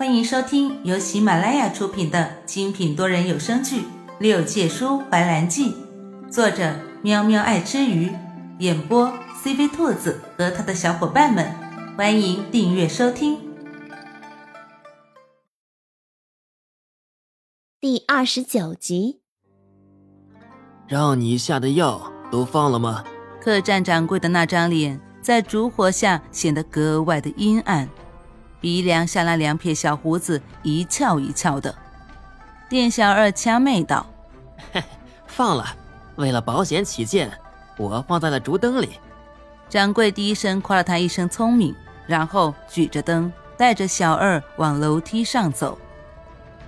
[0.00, 3.82] 欢迎收听由喜马拉雅出品的精品多人有声剧
[4.18, 5.74] 《六界书怀兰记》，
[6.30, 8.10] 作者喵喵爱吃鱼，
[8.60, 9.12] 演播
[9.44, 11.54] CV 兔子和他的小伙伴们。
[11.98, 13.36] 欢迎订阅收听。
[17.78, 19.20] 第二十九集，
[20.88, 23.04] 让你下的药都放了吗？
[23.38, 27.86] 客栈掌柜的那张脸在烛火下显得格外的阴暗。
[28.60, 31.74] 鼻梁下那两撇小胡子一翘一翘的，
[32.68, 34.06] 店小二掐妹道
[35.26, 35.74] ：“放了，
[36.16, 37.30] 为了保险起见，
[37.78, 38.90] 我放在了竹灯里。”
[39.70, 41.74] 掌柜低声夸了他一声聪明，
[42.06, 45.78] 然后举着灯，带着小二往楼梯上走。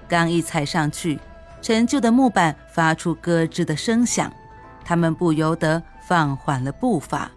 [0.08, 1.18] 刚一踩上去，
[1.60, 4.32] 陈旧的木板发出咯吱的声响，
[4.84, 7.30] 他们不由得放缓了步伐。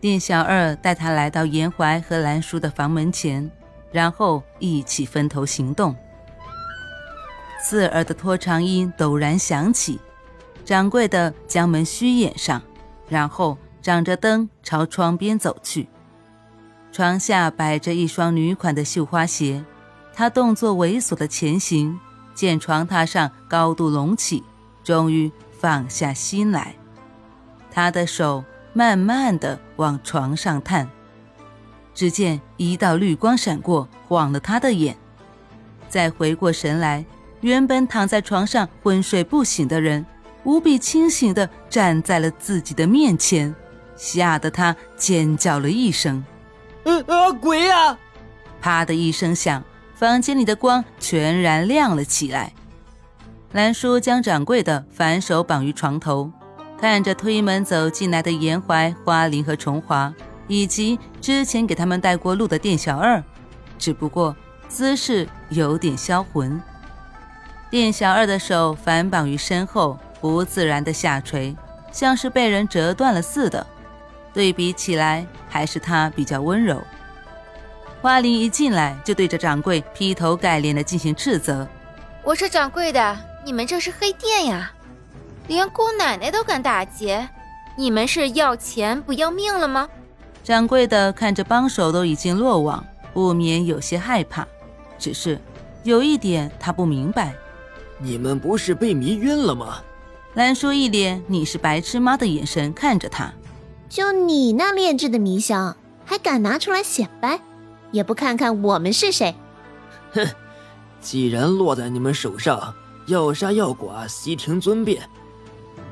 [0.00, 3.50] 店小二带他来到严怀和兰叔的房门前，
[3.90, 5.94] 然后一起分头行动。
[7.60, 9.98] 刺耳的拖长音陡然响起，
[10.64, 12.62] 掌柜的将门虚掩上，
[13.08, 15.88] 然后掌着灯朝窗边走去。
[16.92, 19.64] 床下摆着一双女款的绣花鞋，
[20.14, 21.98] 他动作猥琐的前行，
[22.34, 24.44] 见床榻上高度隆起，
[24.84, 26.76] 终于放下心来。
[27.70, 28.44] 他的手。
[28.78, 30.88] 慢慢的往床上探，
[31.92, 34.96] 只见一道绿光闪过，晃了他的眼。
[35.88, 37.04] 再回过神来，
[37.40, 40.06] 原本躺在床上昏睡不醒的人，
[40.44, 43.52] 无比清醒的站在了自己的面前，
[43.96, 46.24] 吓得他尖叫了一声
[46.86, 47.98] ：“呃呃，鬼啊！”
[48.62, 49.60] 啪的一声响，
[49.96, 52.52] 房间里的光全然亮了起来。
[53.50, 56.30] 兰叔将掌柜的反手绑于床头。
[56.80, 60.14] 看着推门走进来的严怀、花灵和崇华，
[60.46, 63.22] 以及之前给他们带过路的店小二，
[63.78, 64.34] 只不过
[64.68, 66.60] 姿势有点销魂。
[67.68, 71.54] 店小二的手反绑于身后，不自然的下垂，
[71.90, 73.66] 像是被人折断了似的。
[74.32, 76.80] 对比起来，还是他比较温柔。
[78.00, 81.66] 花灵一进来就对着掌柜劈头盖脸的进行斥责
[82.22, 84.70] ：“我说掌柜的，你们这是黑店呀！”
[85.48, 87.28] 连姑奶奶都敢打劫，
[87.74, 89.88] 你们是要钱不要命了吗？
[90.44, 94.46] 掌柜的看着帮手都已经落网，不免有些害怕。
[94.98, 95.40] 只是
[95.84, 97.34] 有一点他不明白，
[97.98, 99.80] 你们不是被迷晕了吗？
[100.34, 103.32] 兰叔一脸你是白痴吗的眼神看着他。
[103.88, 107.40] 就你那劣质的迷香，还敢拿出来显摆？
[107.90, 109.34] 也不看看我们是谁？
[110.12, 110.26] 哼，
[111.00, 112.74] 既然落在你们手上，
[113.06, 115.08] 要杀要剐，悉听尊便。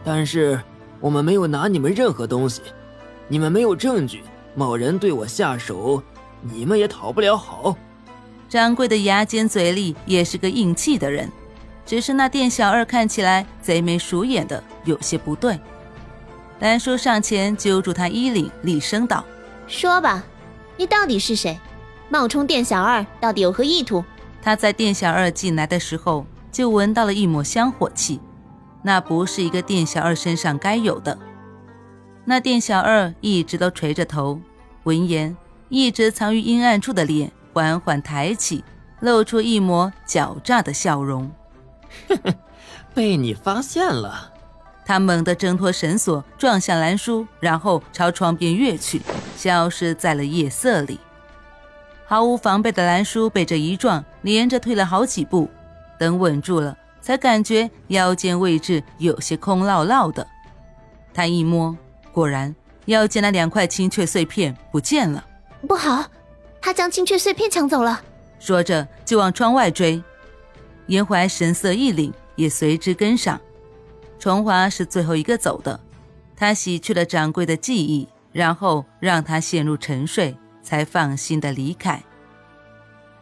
[0.06, 0.62] 但是
[1.00, 2.62] 我们没有拿你们任何东西，
[3.26, 4.22] 你们没有证据，
[4.54, 6.00] 某人对我下手，
[6.40, 7.76] 你们也讨不了好。
[8.48, 11.28] 掌柜的牙尖嘴利，也是个硬气的人，
[11.84, 15.58] 只是那店小二看起来贼眉鼠眼的，有些不对。
[16.60, 19.24] 兰叔上前揪住他衣领，厉声道
[19.66, 20.22] ：“说吧，
[20.76, 21.58] 你到底是谁？
[22.08, 24.04] 冒充店小二，到底有何意图？”
[24.40, 28.20] 他在店小二进来的时候，就闻到了一抹香火气。
[28.86, 31.18] 那不是一个店小二身上该有的。
[32.24, 34.40] 那店小二一直都垂着头，
[34.84, 35.36] 闻言，
[35.68, 38.62] 一直藏于阴暗处的脸缓缓抬起，
[39.00, 41.28] 露出一抹狡诈的笑容。
[42.94, 44.32] 被你发现了！
[44.84, 49.02] 他猛地挣脱绳索，撞向兰叔，然后朝窗边跃去，
[49.36, 51.00] 消失在了夜色里。
[52.04, 55.50] 毫无防备的兰叔被这一撞，连着退了好几步，
[55.98, 56.76] 等稳住了。
[57.06, 60.26] 才感觉腰间位置有些空落落的，
[61.14, 61.78] 他一摸，
[62.10, 62.52] 果然
[62.86, 65.24] 腰间那两块青雀碎片不见了。
[65.68, 66.04] 不好，
[66.60, 68.02] 他将青雀碎片抢走了。
[68.40, 70.02] 说着就往窗外追，
[70.88, 73.40] 严怀神色一凛，也随之跟上。
[74.18, 75.78] 崇华是最后一个走的，
[76.34, 82.02] 他洗去了掌柜的记忆，然后让他陷入沉睡，才放心的离开。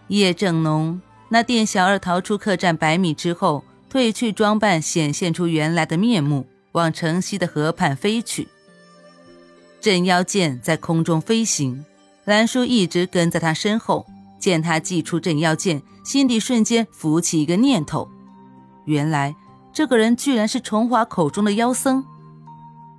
[0.09, 3.63] 夜正浓，那店小二逃出客栈百米之后。
[3.95, 8.49] 褪去装扮，显现出原来的面目，往城西的河畔飞去。
[9.81, 11.85] 镇妖剑在空中飞行，
[12.25, 14.05] 兰叔一直跟在他身后。
[14.41, 18.09] 见他祭出镇妖剑，心底瞬间浮起一个念头：
[18.85, 19.37] 原来
[19.73, 22.05] 这个人居然是崇华口中的妖僧。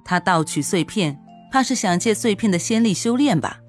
[0.06, 1.21] 他盗取碎片，
[1.51, 3.59] 怕是想借碎片的仙力修炼吧？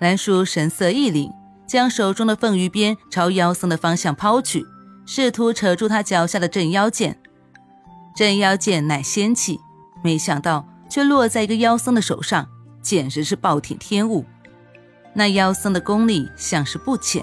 [0.00, 1.30] 兰叔神色一凛，
[1.68, 4.66] 将手中的凤羽鞭朝妖僧的方向抛去。
[5.04, 7.18] 试图扯住他脚下的镇妖剑，
[8.14, 9.60] 镇妖剑乃仙器，
[10.02, 12.46] 没想到却落在一个妖僧的手上，
[12.80, 14.24] 简直是暴殄天物。
[15.14, 17.22] 那妖僧的功力像是不浅，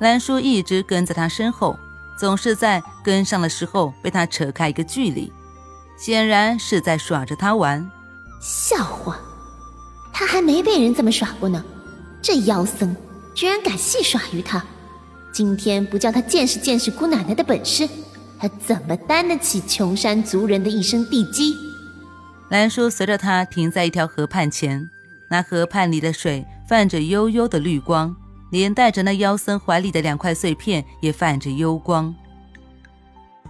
[0.00, 1.78] 兰叔一直跟在他身后，
[2.18, 5.32] 总是在跟上的时候被他扯开一个距离，
[5.96, 7.88] 显然是在耍着他玩。
[8.40, 9.20] 笑话，
[10.12, 11.64] 他还没被人这么耍过呢。
[12.20, 12.96] 这妖僧
[13.34, 14.64] 居然敢戏耍于他，
[15.32, 17.88] 今天不叫他见识见识姑奶奶的本事，
[18.38, 21.54] 他怎么担得起穷山族人的一声地基？
[22.50, 24.90] 兰叔随着他停在一条河畔前，
[25.30, 28.14] 那河畔里的水泛着幽幽的绿光，
[28.50, 32.14] 连带着那妖僧怀里的两块碎片也泛着幽光。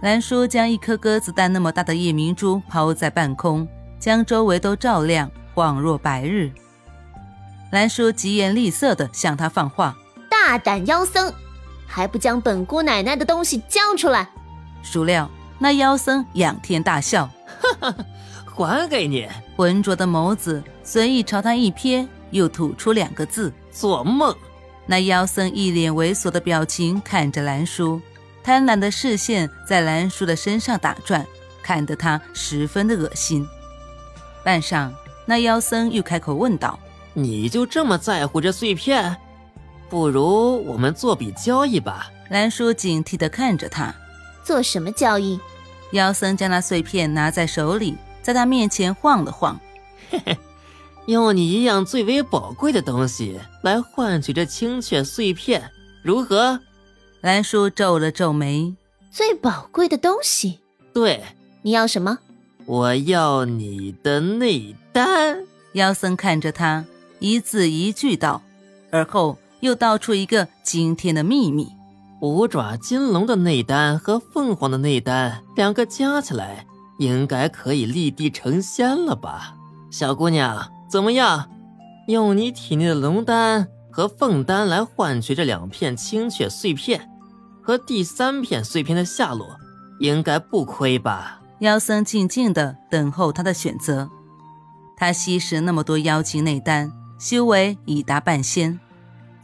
[0.01, 3.67] 兰叔将一颗鸽子蛋那么大的夜明珠抛在半空，
[3.99, 6.49] 将周围都照亮，恍若白日。
[7.71, 9.97] 兰叔疾言厉色地向他放话
[10.29, 11.33] ：“大胆妖僧，
[11.87, 14.29] 还不将本姑奶奶的东西交出来！”
[14.83, 17.29] 孰料那妖僧仰天大笑
[17.79, 18.05] ：“哈哈，
[18.45, 24.35] 还给你！”浑浊的眸子随意朝他一瞥，又吐出两个字：“做梦。”
[24.85, 28.01] 那妖僧一脸猥琐的表情看着兰叔，
[28.43, 31.25] 贪婪的视线在兰叔的身上打转，
[31.61, 33.47] 看得他十分的恶心。
[34.43, 34.91] 半晌，
[35.25, 36.77] 那妖僧又开口问道。
[37.13, 39.15] 你就这么在乎这碎片？
[39.93, 42.11] 不如我们做笔交易吧。
[42.31, 43.93] 兰叔警惕地看着他，
[44.43, 45.39] 做什么交易？
[45.91, 49.59] 妖僧将那碎片拿在手里，在他面前晃了晃。
[50.09, 50.35] 嘿嘿，
[51.05, 55.69] 用你一样最为宝贵的东西来换取这青雀碎片，
[56.01, 56.59] 如何？
[57.21, 58.73] 兰叔皱了皱眉。
[59.11, 60.59] 最宝贵的东西？
[60.91, 61.23] 对。
[61.61, 62.17] 你要什么？
[62.65, 65.45] 我要你的内丹。
[65.73, 66.83] 妖僧看着他。
[67.19, 68.41] 一字一句道，
[68.89, 71.69] 而后又道出一个惊天的秘密：
[72.19, 76.65] 五爪金龙的内丹和凤凰的内丹，两个加起来，
[76.99, 79.55] 应该可以立地成仙了吧？
[79.89, 81.49] 小姑娘，怎么样？
[82.09, 87.09] 用你体内的龙丹和凤丹来换取这两片青雀碎片，
[87.61, 89.47] 和第三片碎片的下落，
[90.01, 91.39] 应该不亏吧？
[91.59, 94.09] 妖僧静静的等候他的选择。
[94.97, 96.91] 他吸食那么多妖精内丹。
[97.19, 98.77] 修为已达半仙，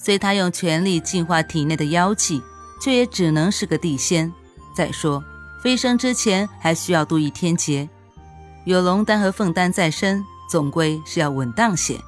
[0.02, 2.42] 虽他用全力净化体内的妖气，
[2.82, 4.32] 却也只能是个地仙。
[4.74, 5.22] 再说
[5.62, 7.88] 飞升之前还需要渡一天劫，
[8.66, 12.00] 有龙丹和凤丹在身，总归是要稳当些。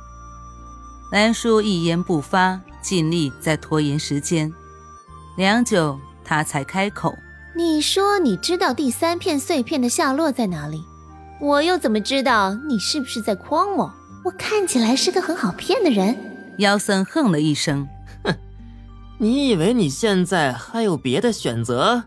[1.12, 4.52] 兰叔一言不发，尽力在拖延时间。
[5.36, 7.14] 良久，他才开口
[7.54, 10.82] ：“你说你知道第三片碎片的下落在哪里？
[11.42, 13.94] 我又怎么知道你是不是在诓我？”
[14.24, 16.31] 我看起来是个很好骗的人。
[16.62, 17.90] 妖僧哼了一声
[18.24, 18.36] ：“哼，
[19.18, 22.04] 你以为你现在还有别的选择？”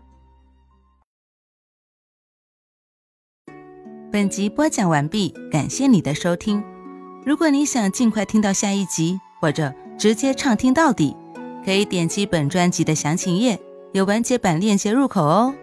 [4.09, 6.63] 本集播讲完毕，感谢你的收听。
[7.25, 11.17] 如果你想尽快听到下一集，或者直接畅听到底，
[11.65, 13.59] 可以点击本专辑的详情页，
[13.91, 15.53] 有完结版链接入口哦。